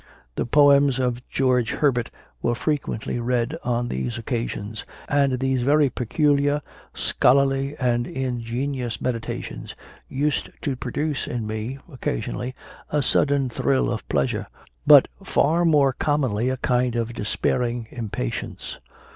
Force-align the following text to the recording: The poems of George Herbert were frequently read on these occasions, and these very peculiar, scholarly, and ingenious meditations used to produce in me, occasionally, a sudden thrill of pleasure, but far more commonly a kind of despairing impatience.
The 0.33 0.47
poems 0.47 0.97
of 0.97 1.21
George 1.29 1.73
Herbert 1.73 2.09
were 2.41 2.55
frequently 2.55 3.19
read 3.19 3.55
on 3.63 3.87
these 3.87 4.17
occasions, 4.17 4.83
and 5.07 5.33
these 5.39 5.61
very 5.61 5.91
peculiar, 5.91 6.61
scholarly, 6.95 7.77
and 7.77 8.07
ingenious 8.07 8.99
meditations 8.99 9.75
used 10.09 10.49
to 10.63 10.75
produce 10.75 11.27
in 11.27 11.45
me, 11.45 11.77
occasionally, 11.91 12.55
a 12.89 13.03
sudden 13.03 13.47
thrill 13.47 13.91
of 13.93 14.09
pleasure, 14.09 14.47
but 14.87 15.07
far 15.23 15.65
more 15.65 15.93
commonly 15.93 16.49
a 16.49 16.57
kind 16.57 16.95
of 16.95 17.13
despairing 17.13 17.87
impatience. 17.91 18.79